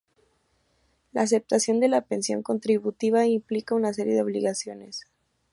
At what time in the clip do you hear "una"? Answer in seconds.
3.75-3.93